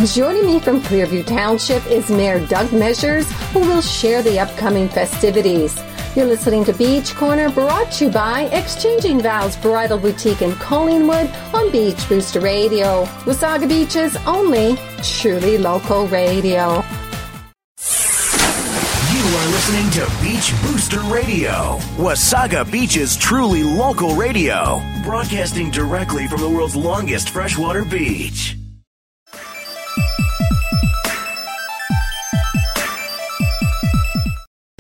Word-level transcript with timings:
Joining 0.06 0.48
me 0.48 0.60
from 0.60 0.82
Clearview 0.82 1.24
Township 1.28 1.86
is 1.86 2.10
Mayor 2.10 2.44
Doug 2.48 2.74
Measures, 2.74 3.32
who 3.52 3.60
will 3.60 3.84
share 3.84 4.24
the 4.24 4.40
upcoming 4.40 4.90
festivities. 4.90 5.80
You're 6.16 6.26
listening 6.26 6.66
to 6.66 6.74
Beach 6.74 7.14
Corner, 7.14 7.52
brought 7.52 7.92
to 7.94 8.06
you 8.06 8.12
by 8.12 8.46
Exchanging 8.46 9.22
Vows 9.22 9.56
Bridal 9.58 10.00
Boutique 10.00 10.42
in 10.42 10.54
Collingwood 10.54 11.30
on 11.54 11.72
Beach 11.72 12.10
Booster 12.10 12.40
Radio. 12.40 13.06
Wasaga 13.26 13.70
Beach's 13.70 14.18
only 14.26 14.76
truly 15.04 15.60
local 15.60 16.08
radio. 16.08 16.84
You 19.12 19.24
are 19.38 19.48
listening 19.52 19.90
to 19.92 20.12
Beach 20.20 20.52
Booster 20.64 21.02
Radio, 21.14 21.78
Wasaga 21.98 22.70
Beach's 22.70 23.16
truly 23.16 23.62
local 23.64 24.16
radio, 24.16 24.82
broadcasting 25.04 25.70
directly 25.70 26.28
from 26.28 26.42
the 26.42 26.50
world's 26.50 26.76
longest 26.76 27.30
freshwater 27.30 27.86
beach. 27.86 28.58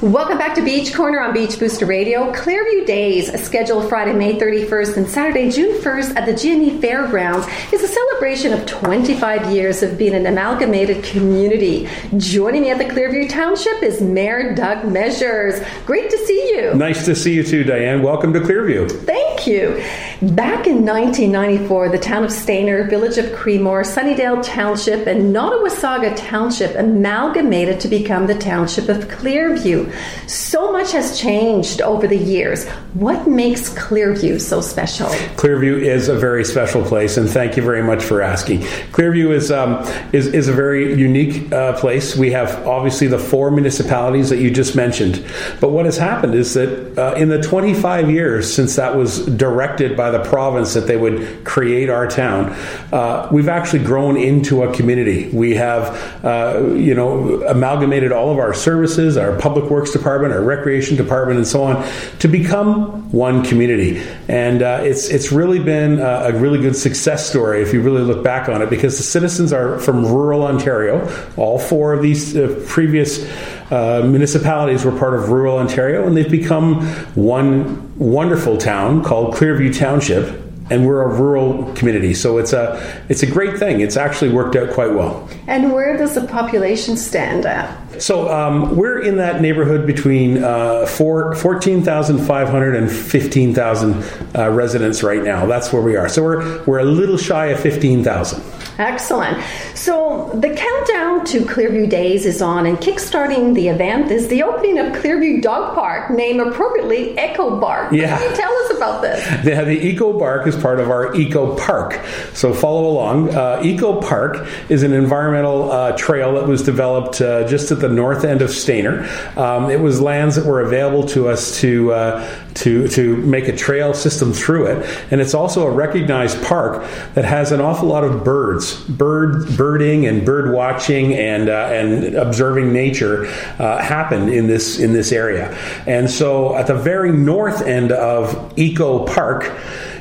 Welcome 0.01 0.39
back 0.39 0.55
to 0.55 0.63
Beach 0.63 0.95
Corner 0.95 1.19
on 1.19 1.31
Beach 1.31 1.59
Booster 1.59 1.85
Radio. 1.85 2.33
Clearview 2.33 2.87
Days, 2.87 3.31
scheduled 3.39 3.87
Friday, 3.87 4.13
May 4.13 4.33
31st 4.35 4.97
and 4.97 5.07
Saturday, 5.07 5.51
June 5.51 5.79
1st 5.79 6.15
at 6.15 6.25
the 6.25 6.33
GNE 6.33 6.81
Fairgrounds, 6.81 7.45
is 7.71 7.83
a 7.83 7.87
celebration 7.87 8.51
of 8.51 8.65
25 8.65 9.51
years 9.53 9.83
of 9.83 9.99
being 9.99 10.15
an 10.15 10.25
amalgamated 10.25 11.03
community. 11.03 11.87
Joining 12.17 12.63
me 12.63 12.71
at 12.71 12.79
the 12.79 12.85
Clearview 12.85 13.29
Township 13.29 13.83
is 13.83 14.01
Mayor 14.01 14.55
Doug 14.55 14.91
Measures. 14.91 15.61
Great 15.85 16.09
to 16.09 16.17
see 16.25 16.55
you. 16.55 16.73
Nice 16.73 17.05
to 17.05 17.15
see 17.15 17.35
you 17.35 17.43
too, 17.43 17.63
Diane. 17.63 18.01
Welcome 18.01 18.33
to 18.33 18.39
Clearview. 18.39 18.89
Thank 19.05 19.45
you. 19.45 19.83
Back 20.21 20.65
in 20.65 20.83
1994, 20.83 21.89
the 21.89 21.99
town 21.99 22.23
of 22.23 22.31
Stayner, 22.31 22.89
village 22.89 23.19
of 23.19 23.25
Creemore, 23.25 23.85
Sunnidale 23.85 24.43
Township, 24.43 25.05
and 25.05 25.35
Nottawasaga 25.35 26.15
Township 26.15 26.75
amalgamated 26.75 27.79
to 27.81 27.87
become 27.87 28.25
the 28.25 28.35
Township 28.35 28.89
of 28.89 29.07
Clearview. 29.07 29.90
So 30.27 30.71
much 30.71 30.91
has 30.91 31.19
changed 31.19 31.81
over 31.81 32.07
the 32.07 32.17
years. 32.17 32.67
What 32.93 33.27
makes 33.27 33.73
Clearview 33.73 34.39
so 34.39 34.61
special? 34.61 35.07
Clearview 35.37 35.81
is 35.81 36.07
a 36.07 36.17
very 36.17 36.43
special 36.45 36.83
place, 36.83 37.17
and 37.17 37.29
thank 37.29 37.57
you 37.57 37.63
very 37.63 37.81
much 37.81 38.03
for 38.03 38.21
asking. 38.21 38.59
Clearview 38.91 39.31
is 39.31 39.51
um, 39.51 39.83
is, 40.13 40.27
is 40.27 40.47
a 40.47 40.53
very 40.53 40.93
unique 40.93 41.51
uh, 41.51 41.79
place. 41.79 42.15
We 42.15 42.31
have 42.31 42.67
obviously 42.67 43.07
the 43.07 43.19
four 43.19 43.49
municipalities 43.51 44.29
that 44.29 44.37
you 44.37 44.51
just 44.51 44.75
mentioned, 44.75 45.25
but 45.59 45.71
what 45.71 45.85
has 45.85 45.97
happened 45.97 46.35
is 46.35 46.53
that 46.53 46.97
uh, 46.97 47.15
in 47.15 47.29
the 47.29 47.41
25 47.41 48.11
years 48.11 48.53
since 48.53 48.75
that 48.75 48.95
was 48.95 49.25
directed 49.25 49.97
by 49.97 50.11
the 50.11 50.23
province 50.23 50.73
that 50.73 50.87
they 50.87 50.97
would 50.97 51.43
create 51.45 51.89
our 51.89 52.07
town, 52.07 52.51
uh, 52.91 53.27
we've 53.31 53.49
actually 53.49 53.83
grown 53.83 54.17
into 54.17 54.63
a 54.63 54.73
community. 54.73 55.29
We 55.29 55.55
have, 55.55 56.23
uh, 56.23 56.73
you 56.75 56.93
know, 56.93 57.41
amalgamated 57.43 58.11
all 58.11 58.31
of 58.31 58.37
our 58.37 58.53
services, 58.53 59.17
our 59.17 59.37
public 59.37 59.69
works 59.69 59.80
department, 59.89 60.33
our 60.33 60.43
recreation 60.43 60.95
department, 60.95 61.37
and 61.37 61.47
so 61.47 61.63
on, 61.63 61.83
to 62.19 62.27
become 62.27 63.11
one 63.11 63.43
community. 63.43 64.03
And 64.27 64.61
uh, 64.61 64.81
it's 64.83 65.09
it's 65.09 65.31
really 65.31 65.57
been 65.57 65.99
a, 65.99 66.29
a 66.29 66.33
really 66.33 66.59
good 66.59 66.75
success 66.75 67.27
story 67.27 67.63
if 67.63 67.73
you 67.73 67.81
really 67.81 68.03
look 68.03 68.23
back 68.23 68.49
on 68.49 68.61
it, 68.61 68.69
because 68.69 68.97
the 68.97 69.03
citizens 69.03 69.51
are 69.51 69.79
from 69.79 70.05
rural 70.05 70.43
Ontario. 70.43 71.09
All 71.37 71.57
four 71.57 71.93
of 71.93 72.01
these 72.01 72.35
uh, 72.35 72.63
previous 72.67 73.27
uh, 73.71 74.03
municipalities 74.05 74.85
were 74.85 74.91
part 74.91 75.15
of 75.15 75.29
rural 75.29 75.57
Ontario, 75.57 76.05
and 76.05 76.15
they've 76.15 76.29
become 76.29 76.85
one 77.15 77.97
wonderful 77.97 78.57
town 78.57 79.03
called 79.03 79.33
Clearview 79.33 79.77
Township. 79.77 80.40
And 80.71 80.87
we're 80.87 81.01
a 81.01 81.13
rural 81.13 81.71
community, 81.73 82.13
so 82.13 82.37
it's 82.37 82.53
a 82.53 83.03
it's 83.09 83.23
a 83.23 83.27
great 83.27 83.59
thing. 83.59 83.81
It's 83.81 83.97
actually 83.97 84.31
worked 84.31 84.55
out 84.55 84.71
quite 84.71 84.93
well. 84.93 85.29
And 85.47 85.73
where 85.73 85.97
does 85.97 86.15
the 86.15 86.25
population 86.25 86.95
stand 86.95 87.45
at? 87.45 88.01
So 88.01 88.31
um, 88.31 88.75
we're 88.75 88.99
in 88.99 89.17
that 89.17 89.41
neighborhood 89.41 89.85
between 89.85 90.43
uh, 90.43 90.85
four, 90.85 91.35
14,500 91.35 92.75
and 92.75 92.91
15,000 92.91 94.03
uh, 94.35 94.49
residents 94.49 95.03
right 95.03 95.21
now. 95.21 95.45
That's 95.45 95.73
where 95.73 95.81
we 95.81 95.95
are. 95.95 96.07
So 96.09 96.23
we're, 96.23 96.63
we're 96.63 96.79
a 96.79 96.85
little 96.85 97.17
shy 97.17 97.47
of 97.47 97.59
15,000. 97.59 98.41
Excellent. 98.77 99.37
So 99.81 100.29
the 100.35 100.53
countdown 100.53 101.25
to 101.25 101.39
Clearview 101.39 101.89
Days 101.89 102.27
is 102.27 102.39
on, 102.39 102.67
and 102.67 102.77
kickstarting 102.77 103.55
the 103.55 103.67
event 103.67 104.11
is 104.11 104.27
the 104.27 104.43
opening 104.43 104.77
of 104.77 104.93
Clearview 104.93 105.41
Dog 105.41 105.73
Park, 105.73 106.11
named 106.11 106.39
appropriately 106.39 107.17
Eco 107.17 107.59
Bark. 107.59 107.91
Yeah. 107.91 108.15
Can 108.15 108.29
you 108.29 108.35
tell 108.37 108.51
us 108.51 108.77
about 108.77 109.01
this? 109.01 109.25
Yeah, 109.43 109.63
the 109.63 109.71
Eco 109.71 110.13
Bark 110.19 110.45
is 110.45 110.55
part 110.55 110.79
of 110.79 110.91
our 110.91 111.15
Eco 111.15 111.57
Park. 111.57 111.99
So 112.35 112.53
follow 112.53 112.91
along. 112.91 113.33
Uh, 113.33 113.59
Eco 113.63 113.99
Park 113.99 114.47
is 114.69 114.83
an 114.83 114.93
environmental 114.93 115.71
uh, 115.71 115.97
trail 115.97 116.35
that 116.35 116.47
was 116.47 116.61
developed 116.61 117.19
uh, 117.19 117.47
just 117.47 117.71
at 117.71 117.79
the 117.79 117.89
north 117.89 118.23
end 118.23 118.43
of 118.43 118.51
Stayner. 118.51 119.07
Um, 119.35 119.71
it 119.71 119.79
was 119.79 119.99
lands 119.99 120.35
that 120.35 120.45
were 120.45 120.61
available 120.61 121.07
to 121.07 121.27
us 121.27 121.59
to 121.61 121.91
uh, 121.91 122.45
to 122.53 122.87
to 122.89 123.17
make 123.17 123.47
a 123.47 123.55
trail 123.55 123.95
system 123.95 124.31
through 124.31 124.67
it, 124.67 125.05
and 125.09 125.21
it's 125.21 125.33
also 125.33 125.65
a 125.65 125.71
recognized 125.71 126.43
park 126.43 126.83
that 127.15 127.25
has 127.25 127.51
an 127.51 127.61
awful 127.61 127.87
lot 127.87 128.03
of 128.03 128.23
birds, 128.23 128.79
bird 128.83 129.57
bird 129.57 129.70
birding 129.71 130.05
and 130.05 130.25
bird 130.25 130.53
watching 130.53 131.13
and 131.13 131.47
uh, 131.47 131.69
and 131.71 132.15
observing 132.15 132.73
nature 132.73 133.25
uh, 133.57 133.77
happen 133.77 134.27
in 134.27 134.47
this 134.47 134.79
in 134.79 134.91
this 134.91 135.13
area. 135.13 135.57
And 135.87 136.09
so 136.09 136.55
at 136.57 136.67
the 136.67 136.75
very 136.75 137.11
north 137.11 137.61
end 137.61 137.93
of 137.93 138.53
Eco 138.57 139.05
Park 139.05 139.49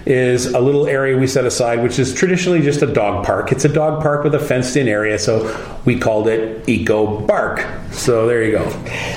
is 0.07 0.47
a 0.47 0.59
little 0.59 0.89
area 0.89 1.17
we 1.17 1.27
set 1.27 1.45
aside, 1.45 1.83
which 1.83 1.99
is 1.99 2.13
traditionally 2.15 2.63
just 2.63 2.83
a 2.83 2.87
dog 2.87 3.25
park. 3.25 3.53
It's 3.53 3.65
a 3.65 3.69
dog 3.69 4.03
park 4.03 4.25
with 4.25 4.35
a 4.35 4.41
fenced 4.41 4.77
in 4.77 4.89
area, 4.89 5.19
so 5.19 5.79
we 5.85 6.01
called 6.01 6.27
it 6.27 6.69
Eco 6.69 7.21
Bark. 7.21 7.65
So 7.93 8.27
there 8.27 8.43
you 8.43 8.53
go. 8.53 8.69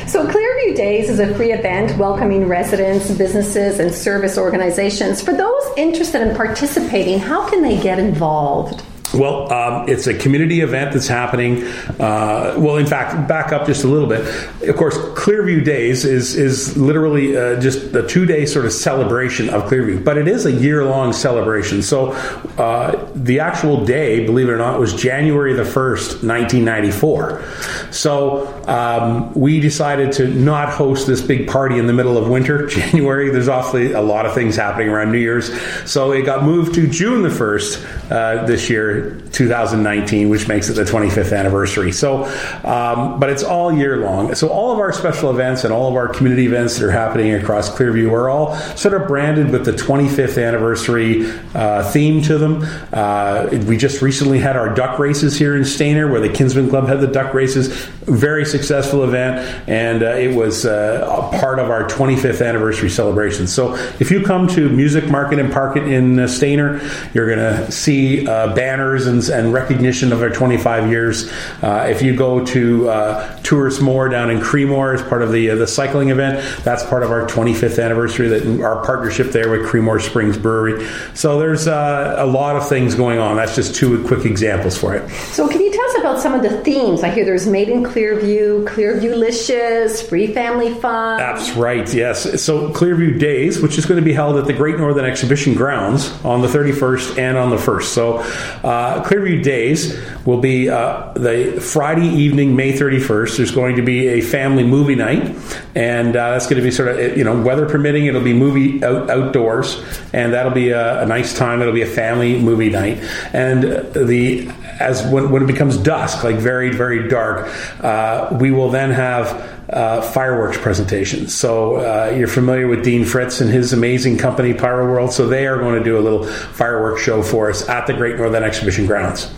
So 0.05 0.27
Clearview 0.27 0.75
Days 0.75 1.09
is 1.09 1.19
a 1.19 1.33
free 1.35 1.53
event 1.53 1.97
welcoming 1.97 2.47
residents, 2.47 3.09
businesses, 3.11 3.79
and 3.79 3.91
service 3.91 4.37
organizations. 4.37 5.21
For 5.21 5.33
those 5.33 5.63
interested 5.77 6.21
in 6.21 6.35
participating, 6.35 7.17
how 7.17 7.49
can 7.49 7.63
they 7.63 7.81
get 7.81 7.97
involved? 7.97 8.83
Well, 9.13 9.51
um, 9.53 9.87
it's 9.87 10.07
a 10.07 10.13
community 10.13 10.61
event 10.61 10.93
that's 10.93 11.07
happening. 11.07 11.63
Uh, 11.99 12.55
well, 12.57 12.77
in 12.77 12.87
fact, 12.87 13.27
back 13.27 13.51
up 13.51 13.67
just 13.67 13.83
a 13.83 13.87
little 13.87 14.07
bit. 14.07 14.21
Of 14.67 14.75
course, 14.75 14.97
Clearview 14.97 15.63
Days 15.63 16.03
is 16.03 16.35
is 16.35 16.75
literally 16.77 17.37
uh, 17.37 17.59
just 17.59 17.93
a 17.93 18.07
two 18.07 18.25
day 18.25 18.47
sort 18.47 18.65
of 18.65 18.73
celebration 18.73 19.49
of 19.49 19.63
Clearview, 19.63 20.03
but 20.03 20.17
it 20.17 20.27
is 20.27 20.47
a 20.47 20.51
year 20.51 20.83
long 20.83 21.13
celebration. 21.13 21.83
So 21.83 22.13
uh, 22.57 23.07
the 23.13 23.39
actual 23.39 23.85
day, 23.85 24.25
believe 24.25 24.49
it 24.49 24.51
or 24.51 24.57
not, 24.57 24.79
was 24.79 24.93
January 24.95 25.53
the 25.53 25.65
first, 25.65 26.23
nineteen 26.23 26.65
ninety 26.65 26.91
four. 26.91 27.43
So 27.91 28.47
um, 28.67 29.31
we 29.35 29.59
decided 29.59 30.11
to 30.13 30.27
not 30.27 30.69
host 30.69 31.05
this 31.05 31.21
big 31.21 31.47
party 31.47 31.77
in 31.77 31.85
the 31.85 31.93
middle 31.93 32.17
of 32.17 32.27
winter, 32.29 32.65
January. 32.73 33.29
There's 33.29 33.47
awfully 33.47 33.91
a 33.91 34.01
lot 34.01 34.25
of 34.25 34.33
things 34.33 34.55
happening 34.55 34.89
around 34.89 35.11
New 35.11 35.19
Year's, 35.19 35.51
so 35.89 36.13
it 36.13 36.23
got 36.23 36.43
moved 36.43 36.73
to 36.75 36.87
June 36.87 37.21
the 37.21 37.29
first 37.29 37.85
uh, 38.09 38.45
this 38.47 38.71
year 38.71 39.02
2019, 39.31 40.29
which 40.29 40.47
makes 40.47 40.69
it 40.69 40.73
the 40.73 40.83
25th 40.83 41.37
anniversary. 41.37 41.91
So, 41.91 42.25
um, 42.63 43.19
but 43.19 43.29
it's 43.29 43.43
all 43.43 43.73
year 43.73 43.97
long. 43.97 44.35
So 44.35 44.49
all 44.49 44.71
of 44.71 44.79
our 44.79 44.93
special 44.93 45.29
events 45.29 45.63
and 45.63 45.73
all 45.73 45.89
of 45.89 45.95
our 45.95 46.07
community 46.07 46.45
events 46.45 46.77
that 46.77 46.85
are 46.85 46.91
happening 46.91 47.33
across 47.33 47.69
Clearview 47.69 48.11
are 48.11 48.29
all 48.29 48.55
sort 48.75 48.99
of 48.99 49.07
branded 49.07 49.51
with 49.51 49.65
the 49.65 49.71
25th 49.71 50.41
anniversary 50.41 51.29
uh, 51.53 51.89
theme 51.91 52.21
to 52.23 52.37
them. 52.37 52.65
Uh, 52.91 53.47
we 53.67 53.77
just 53.77 54.01
recently 54.01 54.39
had 54.39 54.55
our 54.55 54.73
duck 54.73 54.99
races 54.99 55.37
here 55.37 55.55
in 55.55 55.63
Stayner, 55.63 56.09
where 56.09 56.19
the 56.19 56.29
Kinsmen 56.29 56.69
Club 56.69 56.87
had 56.87 57.01
the 57.01 57.07
duck 57.07 57.33
races. 57.33 57.67
Very 58.03 58.45
successful 58.45 59.03
event, 59.03 59.39
and 59.67 60.03
uh, 60.03 60.07
it 60.07 60.35
was 60.35 60.65
uh, 60.65 61.31
a 61.31 61.37
part 61.39 61.59
of 61.59 61.69
our 61.69 61.87
25th 61.87 62.45
anniversary 62.45 62.89
celebration. 62.89 63.47
So 63.47 63.75
if 63.99 64.11
you 64.11 64.23
come 64.23 64.47
to 64.49 64.69
Music 64.69 65.09
Market 65.09 65.39
and 65.39 65.51
Park 65.51 65.77
it 65.77 65.87
in 65.87 66.19
uh, 66.19 66.23
Stayner, 66.23 66.81
you're 67.13 67.27
going 67.27 67.39
to 67.39 67.71
see 67.71 68.25
banners 68.25 68.92
and, 68.93 69.23
and 69.29 69.53
recognition 69.53 70.13
of 70.13 70.21
our 70.21 70.29
25 70.29 70.89
years. 70.89 71.31
Uh, 71.61 71.87
if 71.89 72.01
you 72.01 72.15
go 72.15 72.45
to 72.45 72.89
uh, 72.89 73.39
More 73.81 74.09
down 74.09 74.29
in 74.29 74.39
Creemore 74.39 74.93
as 74.95 75.01
part 75.01 75.21
of 75.21 75.31
the 75.31 75.49
uh, 75.49 75.55
the 75.55 75.67
cycling 75.67 76.09
event, 76.09 76.43
that's 76.63 76.83
part 76.83 77.03
of 77.03 77.11
our 77.11 77.27
25th 77.27 77.83
anniversary. 77.83 78.27
That 78.27 78.61
our 78.63 78.83
partnership 78.85 79.31
there 79.31 79.49
with 79.49 79.61
Creemore 79.61 80.01
Springs 80.01 80.37
Brewery. 80.37 80.87
So 81.13 81.39
there's 81.39 81.67
uh, 81.67 82.15
a 82.17 82.25
lot 82.25 82.55
of 82.55 82.69
things 82.69 82.95
going 82.95 83.19
on. 83.19 83.35
That's 83.35 83.55
just 83.55 83.75
two 83.75 84.05
quick 84.05 84.25
examples 84.25 84.77
for 84.77 84.95
it. 84.95 85.09
So 85.09 85.47
can 85.47 85.62
about 86.03 86.19
some 86.19 86.33
of 86.33 86.41
the 86.41 86.61
themes? 86.63 87.01
I 87.01 87.09
hear 87.09 87.23
there's 87.23 87.47
Made 87.47 87.69
in 87.69 87.81
Clearview, 87.81 88.65
Clearviewlicious, 88.65 90.07
Free 90.09 90.27
Family 90.27 90.73
Fun. 90.73 91.17
That's 91.17 91.51
right. 91.51 91.91
Yes. 91.93 92.43
So 92.43 92.69
Clearview 92.71 93.17
Days, 93.17 93.61
which 93.61 93.77
is 93.77 93.85
going 93.85 93.99
to 94.01 94.05
be 94.05 94.11
held 94.11 94.35
at 94.35 94.45
the 94.45 94.51
Great 94.51 94.77
Northern 94.77 95.05
Exhibition 95.05 95.53
Grounds 95.53 96.11
on 96.25 96.41
the 96.41 96.49
31st 96.49 97.17
and 97.17 97.37
on 97.37 97.51
the 97.51 97.55
1st. 97.55 97.83
So 97.83 98.17
uh, 98.17 99.01
Clearview 99.05 99.43
Days 99.43 99.97
will 100.25 100.41
be 100.41 100.69
uh, 100.69 101.13
the 101.13 101.61
Friday 101.61 102.07
evening, 102.07 102.53
May 102.53 102.73
31st. 102.73 103.37
There's 103.37 103.51
going 103.51 103.77
to 103.77 103.81
be 103.81 104.09
a 104.09 104.21
family 104.21 104.63
movie 104.63 104.95
night, 104.95 105.37
and 105.75 106.15
uh, 106.15 106.31
that's 106.31 106.45
going 106.45 106.57
to 106.57 106.63
be 106.63 106.71
sort 106.71 106.89
of, 106.89 107.17
you 107.17 107.23
know, 107.23 107.39
weather 107.41 107.67
permitting, 107.67 108.05
it'll 108.05 108.23
be 108.23 108.33
movie 108.33 108.83
out, 108.83 109.09
outdoors, 109.09 109.83
and 110.13 110.33
that'll 110.33 110.51
be 110.51 110.69
a, 110.69 111.01
a, 111.01 111.05
nice 111.05 111.35
time. 111.35 111.61
It'll 111.61 111.73
be 111.73 111.81
a 111.81 111.87
family 111.87 112.39
movie 112.39 112.69
night. 112.69 112.99
And 113.33 113.63
the 113.93 114.51
as 114.79 115.05
when, 115.07 115.31
when 115.31 115.43
it 115.43 115.47
becomes 115.47 115.77
dusk, 115.77 116.23
like 116.23 116.37
very, 116.37 116.69
very 116.69 117.07
dark, 117.07 117.47
uh, 117.83 118.35
we 118.39 118.51
will 118.51 118.69
then 118.69 118.91
have 118.91 119.53
uh, 119.69 120.01
fireworks 120.01 120.57
presentations. 120.57 121.33
So 121.33 121.77
uh, 121.77 122.13
you're 122.15 122.27
familiar 122.27 122.67
with 122.67 122.83
Dean 122.83 123.05
Fritz 123.05 123.41
and 123.41 123.49
his 123.49 123.73
amazing 123.73 124.17
company, 124.17 124.53
Pyro 124.53 124.85
World. 124.87 125.13
So 125.13 125.27
they 125.27 125.47
are 125.47 125.57
going 125.57 125.77
to 125.77 125.83
do 125.83 125.97
a 125.97 126.01
little 126.01 126.25
fireworks 126.25 127.01
show 127.01 127.23
for 127.23 127.49
us 127.49 127.67
at 127.69 127.87
the 127.87 127.93
Great 127.93 128.17
Northern 128.17 128.43
Exhibition 128.43 128.85
Grounds. 128.85 129.31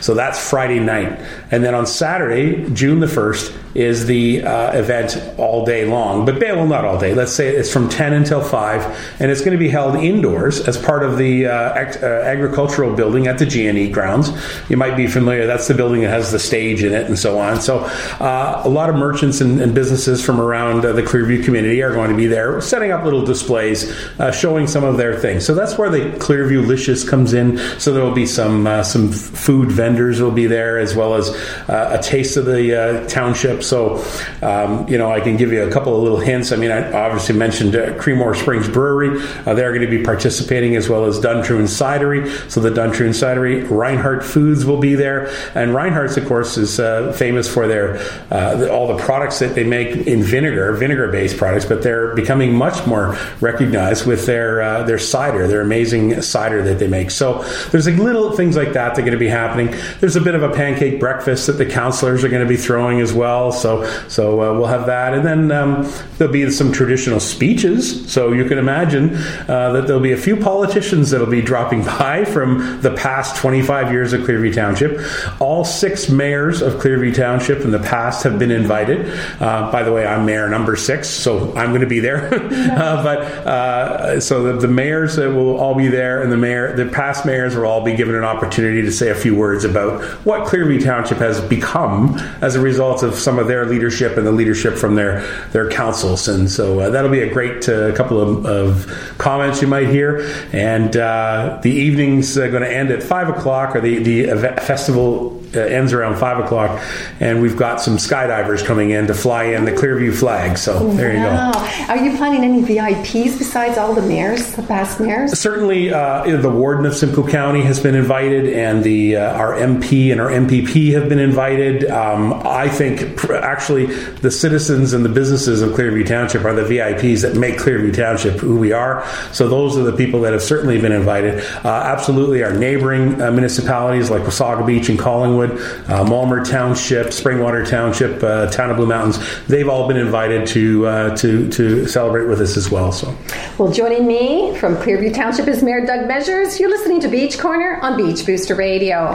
So 0.00 0.14
that's 0.14 0.50
Friday 0.50 0.80
night. 0.80 1.18
And 1.50 1.64
then 1.64 1.74
on 1.74 1.86
Saturday, 1.86 2.68
June 2.70 3.00
the 3.00 3.06
1st, 3.06 3.69
is 3.74 4.06
the 4.06 4.42
uh, 4.42 4.72
event 4.72 5.16
all 5.38 5.64
day 5.64 5.84
long. 5.84 6.24
But 6.24 6.40
well, 6.40 6.66
not 6.66 6.84
all 6.84 6.98
day. 6.98 7.14
Let's 7.14 7.32
say 7.32 7.48
it's 7.48 7.72
from 7.72 7.88
10 7.88 8.12
until 8.12 8.42
5, 8.42 9.16
and 9.20 9.30
it's 9.30 9.40
going 9.40 9.52
to 9.52 9.58
be 9.58 9.68
held 9.68 9.96
indoors 9.96 10.60
as 10.60 10.76
part 10.76 11.02
of 11.02 11.18
the 11.18 11.46
uh, 11.46 11.52
uh, 11.52 12.06
agricultural 12.24 12.94
building 12.94 13.26
at 13.26 13.38
the 13.38 13.46
GNE 13.46 13.92
grounds. 13.92 14.30
You 14.68 14.76
might 14.76 14.96
be 14.96 15.06
familiar. 15.06 15.46
That's 15.46 15.68
the 15.68 15.74
building 15.74 16.02
that 16.02 16.10
has 16.10 16.32
the 16.32 16.38
stage 16.38 16.82
in 16.82 16.92
it 16.92 17.06
and 17.06 17.18
so 17.18 17.38
on. 17.38 17.60
So 17.60 17.78
uh, 18.20 18.62
a 18.64 18.68
lot 18.68 18.90
of 18.90 18.96
merchants 18.96 19.40
and, 19.40 19.60
and 19.60 19.74
businesses 19.74 20.24
from 20.24 20.40
around 20.40 20.84
uh, 20.84 20.92
the 20.92 21.02
Clearview 21.02 21.44
community 21.44 21.82
are 21.82 21.92
going 21.92 22.10
to 22.10 22.16
be 22.16 22.26
there, 22.26 22.60
setting 22.60 22.90
up 22.90 23.04
little 23.04 23.24
displays, 23.24 23.90
uh, 24.18 24.32
showing 24.32 24.66
some 24.66 24.84
of 24.84 24.96
their 24.96 25.18
things. 25.18 25.46
So 25.46 25.54
that's 25.54 25.78
where 25.78 25.90
the 25.90 26.16
Clearviewlicious 26.18 27.08
comes 27.08 27.32
in. 27.32 27.58
So 27.78 27.92
there 27.92 28.04
will 28.04 28.12
be 28.12 28.26
some 28.26 28.60
some 28.84 29.12
food 29.12 29.70
vendors 29.70 30.20
will 30.20 30.30
be 30.30 30.46
there 30.46 30.78
as 30.78 30.94
well 30.94 31.14
as 31.14 31.28
a 31.68 32.00
taste 32.02 32.36
of 32.36 32.44
the 32.44 33.06
township 33.08 33.59
so, 33.62 34.04
um, 34.42 34.88
you 34.88 34.98
know, 34.98 35.10
I 35.10 35.20
can 35.20 35.36
give 35.36 35.52
you 35.52 35.62
a 35.62 35.70
couple 35.70 35.96
of 35.96 36.02
little 36.02 36.18
hints. 36.18 36.52
I 36.52 36.56
mean, 36.56 36.70
I 36.70 36.92
obviously 36.92 37.36
mentioned 37.36 37.76
uh, 37.76 37.94
Creemore 37.94 38.36
Springs 38.36 38.68
Brewery. 38.68 39.22
Uh, 39.46 39.54
they're 39.54 39.72
going 39.72 39.88
to 39.88 39.98
be 39.98 40.02
participating 40.02 40.76
as 40.76 40.88
well 40.88 41.04
as 41.04 41.18
Duntroon 41.18 41.64
Cidery. 41.64 42.50
So, 42.50 42.60
the 42.60 42.70
Duntroon 42.70 43.10
Cidery, 43.10 43.68
Reinhart 43.70 44.24
Foods 44.24 44.64
will 44.64 44.78
be 44.78 44.94
there. 44.94 45.30
And 45.54 45.74
Reinhart's, 45.74 46.16
of 46.16 46.26
course, 46.26 46.56
is 46.56 46.80
uh, 46.80 47.12
famous 47.12 47.52
for 47.52 47.66
their 47.66 47.98
uh, 48.30 48.68
all 48.68 48.88
the 48.88 49.02
products 49.02 49.38
that 49.40 49.54
they 49.54 49.64
make 49.64 50.06
in 50.06 50.22
vinegar, 50.22 50.72
vinegar 50.72 51.08
based 51.08 51.36
products, 51.36 51.64
but 51.64 51.82
they're 51.82 52.14
becoming 52.14 52.54
much 52.54 52.86
more 52.86 53.16
recognized 53.40 54.06
with 54.06 54.26
their 54.26 54.62
uh, 54.62 54.82
their 54.84 54.98
cider, 54.98 55.46
their 55.46 55.60
amazing 55.60 56.22
cider 56.22 56.62
that 56.62 56.78
they 56.78 56.88
make. 56.88 57.10
So, 57.10 57.42
there's 57.70 57.86
like 57.86 57.98
little 57.98 58.32
things 58.32 58.56
like 58.56 58.72
that 58.72 58.94
that 58.94 58.98
are 58.98 59.02
going 59.02 59.12
to 59.12 59.18
be 59.18 59.28
happening. 59.28 59.74
There's 60.00 60.16
a 60.16 60.20
bit 60.20 60.34
of 60.34 60.42
a 60.42 60.50
pancake 60.50 61.00
breakfast 61.00 61.46
that 61.46 61.54
the 61.54 61.66
counselors 61.66 62.24
are 62.24 62.28
going 62.28 62.42
to 62.42 62.48
be 62.48 62.56
throwing 62.56 63.00
as 63.00 63.12
well. 63.12 63.49
So 63.52 63.84
so 64.08 64.40
uh, 64.42 64.58
we'll 64.58 64.66
have 64.66 64.86
that, 64.86 65.14
and 65.14 65.26
then 65.26 65.52
um, 65.52 65.90
there'll 66.18 66.32
be 66.32 66.50
some 66.50 66.72
traditional 66.72 67.20
speeches. 67.20 68.10
So 68.10 68.32
you 68.32 68.44
can 68.44 68.58
imagine 68.58 69.14
uh, 69.48 69.72
that 69.72 69.86
there'll 69.86 70.02
be 70.02 70.12
a 70.12 70.16
few 70.16 70.36
politicians 70.36 71.10
that'll 71.10 71.26
be 71.26 71.42
dropping 71.42 71.84
by 71.84 72.24
from 72.24 72.80
the 72.80 72.92
past 72.94 73.36
25 73.36 73.92
years 73.92 74.12
of 74.12 74.22
Clearview 74.22 74.54
Township. 74.54 75.00
All 75.40 75.64
six 75.64 76.08
mayors 76.08 76.62
of 76.62 76.74
Clearview 76.74 77.14
Township 77.14 77.60
in 77.62 77.70
the 77.70 77.78
past 77.78 78.24
have 78.24 78.38
been 78.38 78.50
invited. 78.50 79.08
Uh, 79.40 79.70
by 79.70 79.82
the 79.82 79.92
way, 79.92 80.06
I'm 80.06 80.26
mayor 80.26 80.48
number 80.48 80.76
six, 80.76 81.08
so 81.08 81.54
I'm 81.56 81.70
going 81.70 81.80
to 81.80 81.86
be 81.86 82.00
there. 82.00 82.30
But 83.00 84.20
so 84.20 84.42
the, 84.42 84.52
the 84.60 84.68
mayors 84.68 85.16
will 85.16 85.56
all 85.56 85.74
be 85.74 85.88
there, 85.88 86.22
and 86.22 86.30
the 86.30 86.36
mayor, 86.36 86.76
the 86.76 86.86
past 86.86 87.24
mayors 87.24 87.56
will 87.56 87.66
all 87.66 87.84
be 87.84 87.94
given 87.94 88.14
an 88.14 88.24
opportunity 88.24 88.82
to 88.82 88.92
say 88.92 89.10
a 89.10 89.14
few 89.14 89.34
words 89.34 89.64
about 89.64 90.02
what 90.24 90.46
Clearview 90.46 90.82
Township 90.82 91.18
has 91.18 91.40
become 91.40 92.18
as 92.40 92.54
a 92.56 92.60
result 92.60 93.02
of 93.02 93.14
some 93.14 93.38
of 93.38 93.39
their 93.44 93.66
leadership 93.66 94.16
and 94.16 94.26
the 94.26 94.32
leadership 94.32 94.76
from 94.76 94.94
their 94.94 95.22
their 95.52 95.70
councils. 95.70 96.28
And 96.28 96.50
so 96.50 96.80
uh, 96.80 96.90
that'll 96.90 97.10
be 97.10 97.22
a 97.22 97.32
great 97.32 97.68
uh, 97.68 97.94
couple 97.94 98.20
of, 98.20 98.46
of, 98.46 99.16
comments 99.18 99.60
you 99.60 99.68
might 99.68 99.88
hear. 99.88 100.30
And 100.52 100.96
uh, 100.96 101.60
the 101.62 101.70
evening's 101.70 102.36
uh, 102.36 102.48
going 102.48 102.62
to 102.62 102.72
end 102.72 102.90
at 102.90 103.02
five 103.02 103.28
o'clock, 103.28 103.76
or 103.76 103.80
the 103.80 104.02
the 104.02 104.26
festival 104.62 105.39
ends 105.54 105.92
around 105.92 106.16
five 106.16 106.38
o'clock, 106.38 106.82
and 107.20 107.40
we've 107.42 107.56
got 107.56 107.80
some 107.80 107.96
skydivers 107.96 108.64
coming 108.64 108.90
in 108.90 109.06
to 109.06 109.14
fly 109.14 109.44
in 109.44 109.64
the 109.64 109.72
Clearview 109.72 110.14
flag. 110.14 110.58
So 110.58 110.90
there 110.92 111.12
you 111.12 111.18
go. 111.18 111.52
Are 111.88 111.96
you 111.96 112.16
planning 112.16 112.44
any 112.44 112.62
VIPs 112.62 113.38
besides 113.38 113.78
all 113.78 113.94
the 113.94 114.02
mayors, 114.02 114.54
the 114.54 114.62
past 114.62 115.00
mayors? 115.00 115.38
Certainly, 115.38 115.92
uh, 115.92 116.40
the 116.40 116.50
warden 116.50 116.86
of 116.86 116.94
Simcoe 116.94 117.26
County 117.26 117.62
has 117.62 117.80
been 117.80 117.94
invited, 117.94 118.46
and 118.46 118.84
the 118.84 119.16
uh, 119.16 119.36
our 119.36 119.54
MP 119.54 120.12
and 120.12 120.20
our 120.20 120.30
MPP 120.30 120.92
have 120.94 121.08
been 121.08 121.18
invited. 121.18 121.90
Um, 121.90 122.34
I 122.44 122.68
think 122.68 123.24
actually 123.30 123.86
the 123.86 124.30
citizens 124.30 124.92
and 124.92 125.04
the 125.04 125.08
businesses 125.08 125.62
of 125.62 125.70
Clearview 125.70 126.06
Township 126.06 126.44
are 126.44 126.54
the 126.54 126.62
VIPs 126.62 127.22
that 127.22 127.36
make 127.36 127.56
Clearview 127.56 127.94
Township 127.94 128.38
who 128.38 128.56
we 128.56 128.72
are. 128.72 129.06
So 129.32 129.48
those 129.48 129.76
are 129.76 129.82
the 129.82 129.96
people 129.96 130.20
that 130.22 130.32
have 130.32 130.42
certainly 130.42 130.80
been 130.80 130.92
invited. 130.92 131.44
Uh, 131.64 131.68
absolutely, 131.68 132.42
our 132.42 132.52
neighboring 132.52 133.20
uh, 133.20 133.30
municipalities 133.30 134.10
like 134.10 134.22
Wasaga 134.22 134.66
Beach 134.66 134.88
and 134.88 134.98
Collingwood 134.98 135.39
uh, 135.48 136.04
Mulmur 136.04 136.48
Township, 136.48 137.06
Springwater 137.08 137.68
Township, 137.68 138.22
uh, 138.22 138.50
Town 138.50 138.70
of 138.70 138.76
Blue 138.76 138.86
Mountains. 138.86 139.18
They've 139.46 139.68
all 139.68 139.88
been 139.88 139.96
invited 139.96 140.46
to 140.48 140.86
uh, 140.86 141.16
to 141.16 141.48
to 141.50 141.86
celebrate 141.86 142.26
with 142.26 142.40
us 142.40 142.56
as 142.56 142.70
well. 142.70 142.92
So, 142.92 143.16
well, 143.58 143.72
joining 143.72 144.06
me 144.06 144.56
from 144.58 144.76
Clearview 144.76 145.14
Township 145.14 145.48
is 145.48 145.62
Mayor 145.62 145.86
Doug 145.86 146.06
Measures. 146.06 146.60
You're 146.60 146.70
listening 146.70 147.00
to 147.00 147.08
Beach 147.08 147.38
Corner 147.38 147.80
on 147.82 147.96
Beach 147.96 148.26
Booster 148.26 148.54
Radio. 148.54 149.14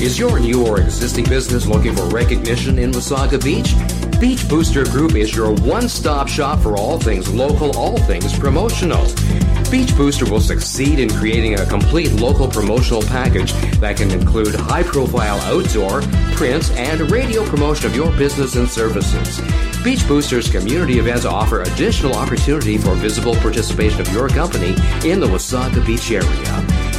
Is 0.00 0.18
your 0.18 0.40
new 0.40 0.66
or 0.66 0.80
existing 0.80 1.26
business 1.26 1.66
looking 1.66 1.94
for 1.94 2.06
recognition 2.06 2.78
in 2.78 2.90
Wasaga 2.90 3.42
Beach? 3.42 4.01
Beach 4.22 4.48
Booster 4.48 4.84
Group 4.84 5.16
is 5.16 5.34
your 5.34 5.52
one 5.52 5.88
stop 5.88 6.28
shop 6.28 6.60
for 6.60 6.76
all 6.76 6.96
things 6.96 7.28
local, 7.34 7.76
all 7.76 7.98
things 7.98 8.38
promotional. 8.38 9.04
Beach 9.68 9.96
Booster 9.96 10.30
will 10.30 10.40
succeed 10.40 11.00
in 11.00 11.10
creating 11.10 11.58
a 11.58 11.66
complete 11.66 12.12
local 12.12 12.46
promotional 12.46 13.02
package 13.02 13.52
that 13.80 13.96
can 13.96 14.12
include 14.12 14.54
high 14.54 14.84
profile 14.84 15.40
outdoor, 15.40 16.02
print, 16.36 16.70
and 16.76 17.10
radio 17.10 17.44
promotion 17.46 17.86
of 17.86 17.96
your 17.96 18.12
business 18.12 18.54
and 18.54 18.70
services. 18.70 19.40
Beach 19.82 20.06
Booster's 20.06 20.48
community 20.48 21.00
events 21.00 21.24
offer 21.24 21.62
additional 21.62 22.14
opportunity 22.14 22.78
for 22.78 22.94
visible 22.94 23.34
participation 23.34 24.02
of 24.02 24.12
your 24.12 24.28
company 24.28 24.76
in 25.04 25.18
the 25.18 25.26
Wasaga 25.26 25.84
Beach 25.84 26.12
area. 26.12 26.91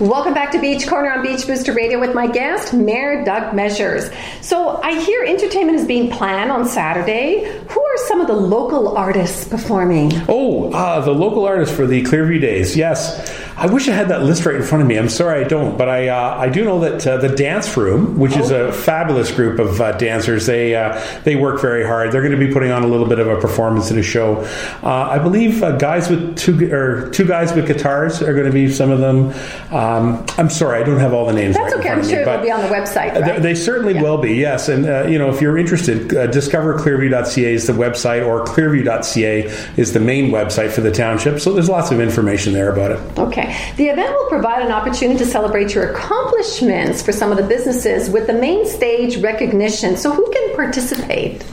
Welcome 0.00 0.32
back 0.32 0.52
to 0.52 0.60
Beach 0.60 0.86
Corner 0.86 1.10
on 1.10 1.22
Beach 1.22 1.44
Booster 1.44 1.72
Radio 1.72 1.98
with 1.98 2.14
my 2.14 2.28
guest, 2.28 2.72
Mayor 2.72 3.24
Doug 3.24 3.52
Measures. 3.52 4.08
So, 4.40 4.80
I 4.80 5.00
hear 5.00 5.24
entertainment 5.24 5.76
is 5.76 5.88
being 5.88 6.08
planned 6.08 6.52
on 6.52 6.68
Saturday. 6.68 7.42
Who 7.68 7.80
are 7.80 7.96
some 8.06 8.20
of 8.20 8.28
the 8.28 8.36
local 8.36 8.96
artists 8.96 9.48
performing? 9.48 10.12
Oh, 10.28 10.70
uh, 10.70 11.00
the 11.00 11.10
local 11.10 11.44
artists 11.44 11.74
for 11.74 11.84
the 11.84 12.04
Clearview 12.04 12.40
Days. 12.40 12.76
Yes. 12.76 13.28
I 13.60 13.66
wish 13.66 13.88
I 13.88 13.92
had 13.92 14.08
that 14.10 14.22
list 14.22 14.46
right 14.46 14.54
in 14.54 14.62
front 14.62 14.82
of 14.82 14.88
me. 14.88 14.96
I'm 14.96 15.08
sorry 15.08 15.44
I 15.44 15.48
don't, 15.48 15.76
but 15.76 15.88
I 15.88 16.08
uh, 16.08 16.36
I 16.38 16.48
do 16.48 16.64
know 16.64 16.78
that 16.80 17.04
uh, 17.06 17.16
the 17.16 17.28
Dance 17.28 17.76
Room, 17.76 18.16
which 18.16 18.36
is 18.36 18.52
a 18.52 18.72
fabulous 18.72 19.32
group 19.32 19.58
of 19.58 19.80
uh, 19.80 19.92
dancers, 19.98 20.46
they 20.46 20.76
uh, 20.76 21.00
they 21.24 21.34
work 21.34 21.60
very 21.60 21.84
hard. 21.84 22.12
They're 22.12 22.22
going 22.22 22.38
to 22.38 22.46
be 22.46 22.52
putting 22.52 22.70
on 22.70 22.84
a 22.84 22.86
little 22.86 23.06
bit 23.08 23.18
of 23.18 23.26
a 23.26 23.40
performance 23.40 23.90
in 23.90 23.98
a 23.98 24.02
show. 24.02 24.36
Uh, 24.82 25.08
I 25.10 25.18
believe 25.18 25.62
uh, 25.62 25.76
guys 25.76 26.08
with 26.08 26.36
two 26.38 26.72
or 26.72 27.10
two 27.10 27.26
guys 27.26 27.52
with 27.52 27.66
guitars 27.66 28.22
are 28.22 28.32
going 28.32 28.46
to 28.46 28.52
be 28.52 28.70
some 28.70 28.90
of 28.90 29.00
them. 29.00 29.32
Um, 29.76 30.24
I'm 30.38 30.50
sorry, 30.50 30.80
I 30.80 30.84
don't 30.84 31.00
have 31.00 31.12
all 31.12 31.26
the 31.26 31.32
names. 31.32 31.56
That's 31.56 31.74
right 31.74 31.80
okay. 31.80 31.88
In 31.88 31.94
front 31.94 32.04
I'm 32.04 32.08
sure 32.10 32.24
me, 32.26 32.32
it'll 32.32 32.44
be 32.44 32.50
on 32.52 32.60
the 32.62 32.68
website. 32.68 33.14
they- 33.14 33.20
Right? 33.22 33.42
They 33.42 33.54
certainly 33.56 33.94
Yeah. 33.94 34.02
will 34.02 34.18
be, 34.18 34.34
yes. 34.36 34.68
And 34.68 34.86
uh, 34.86 35.06
you 35.08 35.18
know, 35.18 35.30
if 35.30 35.40
you're 35.42 35.58
interested, 35.58 36.14
uh, 36.16 36.28
discoverclearview.ca 36.28 37.52
is 37.54 37.66
the 37.66 37.72
website, 37.72 38.24
or 38.24 38.44
clearview.ca 38.44 39.42
is 39.76 39.92
the 39.94 40.00
main 40.00 40.30
website 40.30 40.70
for 40.70 40.80
the 40.80 40.92
township. 40.92 41.40
So 41.40 41.52
there's 41.52 41.68
lots 41.68 41.90
of 41.90 42.00
information 42.00 42.52
there 42.52 42.72
about 42.72 42.92
it. 42.92 43.18
Okay. 43.18 43.47
The 43.76 43.88
event 43.88 44.12
will 44.12 44.28
provide 44.28 44.62
an 44.62 44.72
opportunity 44.72 45.18
to 45.18 45.26
celebrate 45.26 45.74
your 45.74 45.92
accomplishments 45.92 47.02
for 47.02 47.12
some 47.12 47.30
of 47.30 47.36
the 47.36 47.44
businesses 47.44 48.10
with 48.10 48.26
the 48.26 48.32
main 48.32 48.66
stage 48.66 49.18
recognition. 49.18 49.96
So, 49.96 50.12
who 50.12 50.30
can 50.30 50.54
participate? 50.54 51.44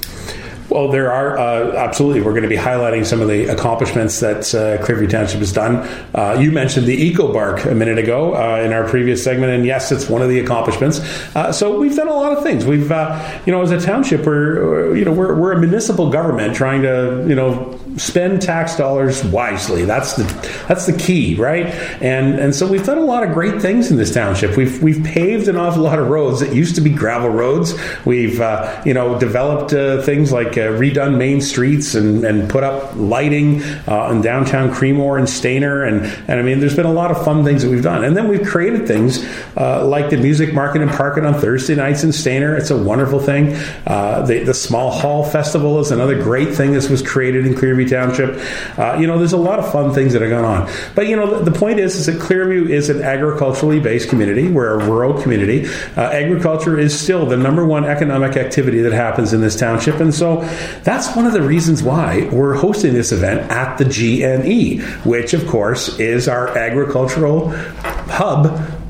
Well, 0.70 0.90
there 0.90 1.12
are 1.12 1.38
uh, 1.38 1.76
absolutely. 1.76 2.22
We're 2.22 2.32
going 2.32 2.44
to 2.44 2.50
be 2.50 2.58
highlighting 2.58 3.06
some 3.06 3.22
of 3.22 3.28
the 3.28 3.46
accomplishments 3.46 4.20
that 4.22 4.40
uh, 4.56 4.84
Clearview 4.84 5.10
Township 5.10 5.40
has 5.40 5.54
done. 5.54 5.88
Uh, 6.14 6.38
you 6.40 6.52
mentioned 6.52 6.88
the 6.88 6.96
Eco 6.96 7.32
Bark 7.32 7.66
a 7.66 7.76
minute 7.76 8.00
ago 8.00 8.36
uh, 8.36 8.62
in 8.62 8.74
our 8.74 8.88
previous 8.88 9.24
segment, 9.24 9.52
and 9.52 9.66
yes, 9.66 9.92
it's 9.92 10.10
one 10.10 10.24
of 10.24 10.30
the 10.30 10.40
accomplishments. 10.40 11.00
Uh, 11.36 11.52
so 11.52 11.80
we've 11.80 11.96
done 11.96 12.08
a 12.08 12.14
lot 12.14 12.36
of 12.36 12.44
things. 12.44 12.66
We've, 12.66 12.92
uh, 12.92 13.42
you 13.46 13.52
know, 13.52 13.62
as 13.62 13.72
a 13.72 13.80
township, 13.80 14.26
we're, 14.26 14.96
you 14.96 15.06
know, 15.06 15.12
we're, 15.12 15.40
we're 15.40 15.52
a 15.54 15.60
municipal 15.60 16.10
government 16.10 16.56
trying 16.56 16.82
to, 16.82 17.26
you 17.28 17.36
know, 17.36 17.80
spend 17.98 18.42
tax 18.42 18.76
dollars 18.76 19.24
wisely. 19.24 19.86
That's 19.86 20.14
the 20.14 20.24
that's 20.68 20.86
the 20.86 20.98
key, 20.98 21.36
right? 21.36 21.68
And 22.02 22.40
and 22.40 22.54
so 22.54 22.68
we've 22.68 22.86
done 22.86 22.98
a 22.98 23.06
lot 23.06 23.24
of 23.24 23.34
great 23.34 23.62
things 23.62 23.92
in 23.92 23.98
this 23.98 24.14
township. 24.14 24.58
We've 24.58 24.82
we've 24.82 25.04
paved 25.04 25.48
an 25.48 25.56
awful 25.56 25.84
lot 25.84 26.00
of 26.00 26.10
roads 26.10 26.40
that 26.42 26.54
used 26.54 26.76
to 26.76 26.82
be 26.82 26.90
gravel 26.90 27.30
roads. 27.30 27.74
We've 28.06 28.40
uh, 28.42 28.82
you 28.86 28.94
know 28.94 29.18
developed 29.20 29.74
uh, 29.74 30.02
things 30.02 30.32
like 30.32 30.58
uh, 30.58 30.72
redone 30.72 31.18
main 31.18 31.42
streets 31.42 31.96
and, 31.96 32.24
and 32.26 32.50
put 32.50 32.64
up 32.64 32.96
lighting 32.96 33.64
uh, 33.88 34.10
in 34.12 34.22
downtown 34.22 34.72
Creemore 34.72 35.18
and 35.18 35.28
Stayner, 35.28 35.88
and 35.88 36.06
and 36.30 36.40
I 36.40 36.44
mean 36.44 36.60
there's 36.60 36.76
been 36.76 36.86
a 36.86 36.94
lot 36.94 37.12
of 37.12 37.24
fun 37.24 37.44
things 37.44 37.64
that 37.64 37.70
we've 37.70 37.84
done. 37.84 38.04
And 38.04 38.16
then 38.16 38.28
we've 38.28 38.46
created 38.46 38.88
things 38.88 39.26
uh, 39.58 39.86
like 39.86 40.10
the 40.10 40.18
music 40.18 40.54
market 40.54 40.82
and 40.82 40.92
parket 40.92 41.26
on 41.26 41.36
Thursday 41.36 41.76
nights 41.76 42.04
in 42.04 42.10
Stayner. 42.10 42.58
It's 42.58 42.72
a 42.72 42.78
wonderful 42.78 43.20
thing. 43.20 43.56
Uh, 43.88 44.26
the 44.26 44.44
the 44.44 44.54
Small 44.54 44.92
Hall 44.92 45.24
Festival 45.24 45.80
is 45.80 45.92
another 45.92 46.22
great 46.22 46.54
thing 46.54 46.74
that 46.74 46.90
was 46.90 47.02
created 47.02 47.46
in 47.46 47.54
Clearview 47.54 47.85
Township. 47.88 48.40
Uh, 48.78 48.98
you 49.00 49.08
know, 49.08 49.18
there's 49.18 49.34
a 49.34 49.38
lot 49.38 49.60
of 49.60 49.72
fun 49.72 49.94
things 49.94 50.14
that 50.14 50.22
are 50.22 50.30
going 50.30 50.46
on. 50.46 50.72
But 50.96 51.08
you 51.08 51.16
know, 51.16 51.40
the, 51.40 51.50
the 51.50 51.58
point 51.58 51.80
is, 51.80 51.96
is 51.96 52.06
that 52.06 52.20
Clearview 52.20 52.70
is 52.70 52.90
an 52.90 53.02
agriculturally 53.02 53.80
based 53.80 54.10
community. 54.10 54.48
We're 54.48 54.80
a 54.80 54.86
rural 54.86 55.22
community. 55.22 55.68
Uh, 55.96 56.02
agriculture 56.02 56.78
is 56.78 56.98
still 56.98 57.26
the 57.26 57.38
number 57.38 57.66
one 57.66 57.86
economic 57.86 58.38
activity 58.38 58.82
that 58.82 58.94
happens 58.94 59.34
in 59.34 59.42
this 59.42 59.56
township, 59.56 60.00
and 60.00 60.14
so 60.14 60.42
that's 60.84 61.16
one 61.16 61.26
of 61.26 61.34
the 61.34 61.42
reasons 61.42 61.84
why 61.84 62.28
we're 62.32 62.56
hosting 62.56 62.94
this 62.94 63.12
event 63.12 63.50
at 63.52 63.78
the 63.78 63.86
GNE, 63.86 64.82
which 65.06 65.34
of 65.34 65.48
course 65.48 66.00
is 66.00 66.28
our 66.28 66.58
agricultural 66.58 67.50
hub 67.50 68.46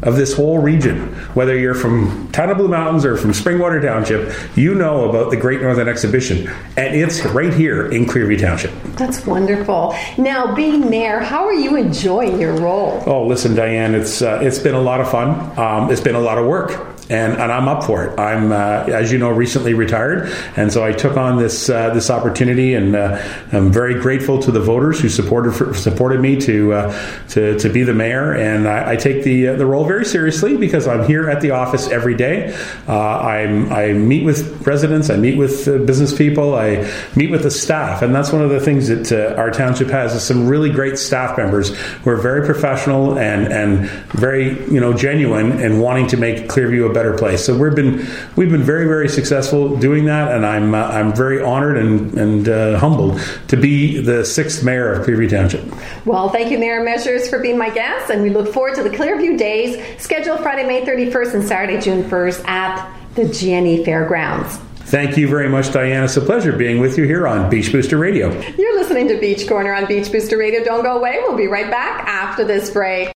of 0.05 0.15
this 0.15 0.33
whole 0.33 0.59
region. 0.59 1.13
Whether 1.33 1.57
you're 1.57 1.75
from 1.75 2.31
Town 2.31 2.49
of 2.49 2.57
Blue 2.57 2.67
Mountains 2.67 3.05
or 3.05 3.17
from 3.17 3.31
Springwater 3.31 3.81
Township, 3.81 4.33
you 4.57 4.73
know 4.75 5.09
about 5.09 5.31
the 5.31 5.37
Great 5.37 5.61
Northern 5.61 5.87
Exhibition, 5.87 6.47
and 6.77 6.95
it's 6.95 7.25
right 7.25 7.53
here 7.53 7.91
in 7.91 8.05
Clearview 8.05 8.39
Township. 8.39 8.71
That's 8.95 9.25
wonderful. 9.25 9.95
Now, 10.17 10.55
being 10.55 10.89
mayor, 10.89 11.19
how 11.19 11.45
are 11.45 11.53
you 11.53 11.75
enjoying 11.75 12.39
your 12.39 12.53
role? 12.53 13.03
Oh, 13.05 13.25
listen, 13.25 13.55
Diane, 13.55 13.95
it's 13.95 14.21
uh, 14.21 14.39
it's 14.41 14.59
been 14.59 14.75
a 14.75 14.81
lot 14.81 15.01
of 15.01 15.09
fun. 15.09 15.57
Um, 15.59 15.91
it's 15.91 16.01
been 16.01 16.15
a 16.15 16.19
lot 16.19 16.37
of 16.37 16.45
work. 16.45 16.94
And, 17.07 17.33
and 17.33 17.51
I'm 17.51 17.67
up 17.67 17.83
for 17.83 18.03
it. 18.03 18.19
I'm, 18.19 18.51
uh, 18.51 18.85
as 18.91 19.11
you 19.11 19.19
know, 19.19 19.29
recently 19.29 19.75
retired, 19.75 20.33
and 20.55 20.73
so 20.73 20.83
I 20.83 20.91
took 20.91 21.17
on 21.17 21.37
this 21.37 21.69
uh, 21.69 21.93
this 21.93 22.09
opportunity, 22.09 22.73
and 22.73 22.95
uh, 22.95 23.21
I'm 23.51 23.71
very 23.71 23.99
grateful 24.01 24.41
to 24.41 24.51
the 24.51 24.59
voters 24.59 24.99
who 24.99 25.09
supported 25.09 25.75
supported 25.75 26.19
me 26.19 26.39
to 26.41 26.73
uh, 26.73 27.25
to, 27.29 27.59
to 27.59 27.69
be 27.69 27.83
the 27.83 27.93
mayor. 27.93 28.33
And 28.33 28.67
I, 28.67 28.93
I 28.93 28.95
take 28.95 29.23
the 29.23 29.49
uh, 29.49 29.55
the 29.55 29.67
role 29.67 29.85
very 29.85 30.03
seriously 30.03 30.57
because 30.57 30.87
I'm 30.87 31.05
here 31.05 31.29
at 31.29 31.41
the 31.41 31.51
office 31.51 31.87
every 31.89 32.15
day. 32.15 32.55
Uh, 32.87 32.91
I 32.95 33.93
meet 33.93 34.25
with 34.25 34.65
residents, 34.65 35.11
I 35.11 35.17
meet 35.17 35.37
with 35.37 35.65
business 35.85 36.17
people, 36.17 36.55
I 36.55 36.91
meet 37.15 37.29
with 37.29 37.43
the 37.43 37.51
staff, 37.51 38.01
and 38.01 38.15
that's 38.15 38.31
one 38.31 38.41
of 38.41 38.49
the 38.49 38.59
things 38.59 38.87
that 38.87 39.11
our 39.37 39.51
township 39.51 39.89
has 39.89 40.15
is 40.15 40.23
some 40.23 40.47
really 40.47 40.71
great 40.71 40.97
staff 40.97 41.37
members 41.37 41.69
who 41.69 42.09
are 42.09 42.17
very 42.17 42.43
professional 42.47 43.19
and 43.19 43.53
and 43.53 43.87
very 44.09 44.59
you 44.71 44.79
know 44.79 44.91
genuine 44.91 45.51
and 45.51 45.79
wanting 45.79 46.07
to 46.07 46.17
make 46.17 46.47
Clearview 46.47 46.89
a 46.89 46.94
better 46.95 47.15
place. 47.15 47.45
So 47.45 47.55
we've 47.55 47.75
been 47.75 48.07
we've 48.35 48.49
been 48.49 48.63
very 48.63 48.87
very 48.87 49.07
successful 49.07 49.77
doing 49.77 50.05
that, 50.05 50.31
and 50.31 50.43
I'm 50.43 50.73
uh, 50.73 50.87
I'm 50.87 51.13
very 51.13 51.43
honored 51.43 51.77
and 51.77 52.17
and 52.17 52.49
uh, 52.49 52.79
humbled 52.79 53.21
to 53.49 53.57
be 53.57 53.99
the 54.01 54.25
sixth 54.25 54.63
mayor 54.63 54.91
of 54.91 55.05
Clearview 55.05 55.29
Township. 55.29 55.63
Well, 56.05 56.29
thank 56.29 56.49
you, 56.49 56.57
Mayor 56.57 56.83
Measures, 56.83 57.29
for 57.29 57.37
being 57.39 57.57
my 57.57 57.69
guest, 57.69 58.09
and 58.09 58.23
we 58.23 58.31
look 58.31 58.51
forward 58.51 58.73
to 58.75 58.83
the 58.83 58.89
Clearview 58.89 59.37
Days 59.37 60.01
scheduled 60.01 60.39
Friday, 60.39 60.65
May 60.65 60.83
31st 60.83 61.33
and 61.35 61.43
Saturday, 61.43 61.79
June 61.79 62.03
1st 62.03 62.47
at 62.47 62.91
the 63.15 63.23
GNE 63.23 63.85
Fairgrounds. 63.85 64.57
Thank 64.85 65.17
you 65.17 65.27
very 65.27 65.49
much, 65.49 65.65
Dianna. 65.67 66.05
It's 66.05 66.15
a 66.15 66.21
pleasure 66.21 66.55
being 66.55 66.79
with 66.79 66.95
you 66.97 67.05
here 67.05 67.27
on 67.27 67.49
Beach 67.49 67.71
Booster 67.71 67.97
Radio. 67.97 68.31
You're 68.55 68.79
listening 68.79 69.07
to 69.07 69.19
Beach 69.19 69.47
Corner 69.47 69.73
on 69.73 69.87
Beach 69.87 70.11
Booster 70.11 70.37
Radio. 70.37 70.63
Don't 70.63 70.83
go 70.83 70.97
away. 70.97 71.17
We'll 71.21 71.35
be 71.35 71.47
right 71.47 71.71
back 71.71 72.07
after 72.07 72.45
this 72.45 72.69
break. 72.69 73.14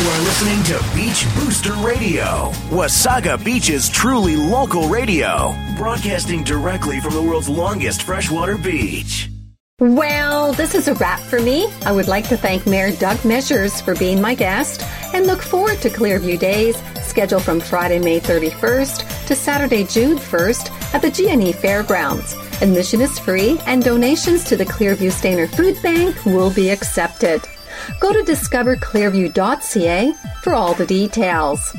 You 0.00 0.06
are 0.06 0.20
listening 0.20 0.62
to 0.62 0.94
Beach 0.94 1.26
Booster 1.34 1.74
Radio, 1.74 2.52
Wasaga 2.70 3.36
Beach's 3.44 3.90
truly 3.90 4.34
local 4.34 4.88
radio, 4.88 5.54
broadcasting 5.76 6.42
directly 6.42 7.00
from 7.00 7.12
the 7.12 7.20
world's 7.20 7.50
longest 7.50 8.04
freshwater 8.04 8.56
beach. 8.56 9.28
Well, 9.78 10.54
this 10.54 10.74
is 10.74 10.88
a 10.88 10.94
wrap 10.94 11.20
for 11.20 11.38
me. 11.38 11.70
I 11.84 11.92
would 11.92 12.08
like 12.08 12.26
to 12.30 12.38
thank 12.38 12.66
Mayor 12.66 12.92
Doug 12.92 13.22
Measures 13.26 13.82
for 13.82 13.94
being 13.94 14.22
my 14.22 14.34
guest 14.34 14.82
and 15.12 15.26
look 15.26 15.42
forward 15.42 15.82
to 15.82 15.90
Clearview 15.90 16.38
Days, 16.38 16.82
scheduled 17.02 17.42
from 17.42 17.60
Friday, 17.60 17.98
May 17.98 18.20
31st 18.20 19.26
to 19.26 19.36
Saturday, 19.36 19.84
June 19.84 20.16
1st 20.16 20.94
at 20.94 21.02
the 21.02 21.10
GNE 21.10 21.52
Fairgrounds. 21.56 22.32
Admission 22.62 23.02
is 23.02 23.18
free 23.18 23.60
and 23.66 23.84
donations 23.84 24.44
to 24.44 24.56
the 24.56 24.64
Clearview 24.64 25.12
Stayner 25.12 25.54
Food 25.54 25.76
Bank 25.82 26.24
will 26.24 26.50
be 26.50 26.70
accepted. 26.70 27.42
Go 28.00 28.12
to 28.12 28.20
discoverclearview.ca 28.20 30.12
for 30.42 30.54
all 30.54 30.74
the 30.74 30.86
details. 30.86 31.74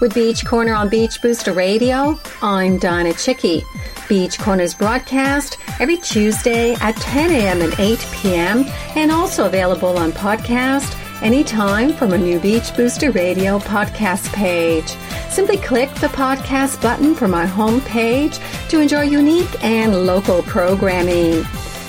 With 0.00 0.14
Beach 0.14 0.44
Corner 0.44 0.74
on 0.74 0.88
Beach 0.88 1.20
Booster 1.22 1.52
Radio, 1.52 2.18
I'm 2.40 2.78
Dianna 2.78 3.12
Chycki. 3.14 3.62
Beach 4.08 4.38
Corner's 4.38 4.74
broadcast 4.74 5.58
every 5.80 5.96
Tuesday 5.96 6.74
at 6.74 6.96
10 6.96 7.30
a.m. 7.30 7.62
and 7.62 7.74
8 7.78 8.06
p.m. 8.12 8.64
and 8.96 9.10
also 9.10 9.46
available 9.46 9.96
on 9.96 10.12
podcast 10.12 10.98
anytime 11.22 11.92
from 11.92 12.12
a 12.12 12.18
new 12.18 12.38
Beach 12.40 12.74
Booster 12.76 13.10
Radio 13.12 13.58
podcast 13.60 14.32
page. 14.32 14.88
Simply 15.30 15.56
click 15.56 15.92
the 15.94 16.08
podcast 16.08 16.82
button 16.82 17.14
from 17.14 17.30
my 17.30 17.46
home 17.46 17.80
page 17.82 18.38
to 18.68 18.80
enjoy 18.80 19.02
unique 19.02 19.64
and 19.64 20.04
local 20.04 20.42
programming. 20.42 21.44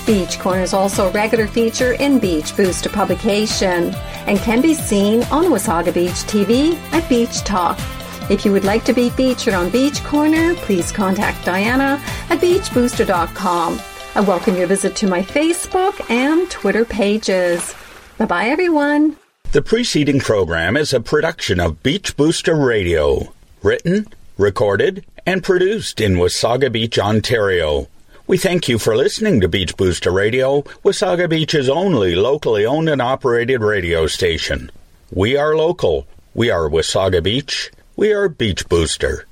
Beach 0.05 0.37
Corner 0.37 0.61
is 0.61 0.73
also 0.73 1.07
a 1.07 1.11
regular 1.11 1.47
feature 1.47 1.93
in 1.93 2.19
Beach 2.19 2.55
Booster 2.57 2.89
publication 2.89 3.93
and 4.27 4.37
can 4.39 4.61
be 4.61 4.73
seen 4.73 5.23
on 5.23 5.45
Wasaga 5.45 5.93
Beach 5.93 6.11
TV 6.11 6.75
at 6.91 7.07
Beach 7.07 7.39
Talk. 7.39 7.79
If 8.29 8.43
you 8.43 8.51
would 8.51 8.65
like 8.65 8.83
to 8.85 8.93
be 8.93 9.09
featured 9.09 9.53
on 9.53 9.69
Beach 9.69 10.03
Corner, 10.03 10.55
please 10.55 10.91
contact 10.91 11.45
Dianna 11.45 11.99
at 12.29 12.39
beachbooster.com. 12.39 13.79
I 14.15 14.21
welcome 14.21 14.57
your 14.57 14.67
visit 14.67 14.95
to 14.97 15.07
my 15.07 15.21
Facebook 15.21 16.09
and 16.09 16.51
Twitter 16.51 16.83
pages. 16.83 17.73
Bye 18.17 18.25
bye, 18.25 18.49
everyone. 18.49 19.15
The 19.53 19.61
preceding 19.61 20.19
program 20.19 20.75
is 20.75 20.93
a 20.93 20.99
production 20.99 21.59
of 21.59 21.81
Beach 21.81 22.17
Booster 22.17 22.55
Radio, 22.55 23.33
written, 23.61 24.07
recorded, 24.37 25.05
and 25.25 25.43
produced 25.43 26.01
in 26.01 26.15
Wasaga 26.15 26.71
Beach, 26.71 26.99
Ontario. 26.99 27.87
We 28.25 28.37
thank 28.37 28.69
you 28.69 28.79
for 28.79 28.95
listening 28.95 29.41
to 29.41 29.49
Beach 29.49 29.75
Booster 29.75 30.09
Radio, 30.09 30.61
Wasaga 30.81 31.29
Beach's 31.29 31.67
only 31.67 32.15
locally 32.15 32.65
owned 32.65 32.87
and 32.87 33.01
operated 33.01 33.59
radio 33.61 34.07
station. 34.07 34.71
We 35.11 35.35
are 35.35 35.57
local. 35.57 36.07
We 36.33 36.49
are 36.49 36.69
Wasaga 36.69 37.21
Beach. 37.21 37.69
We 37.97 38.13
are 38.13 38.29
Beach 38.29 38.69
Booster. 38.69 39.25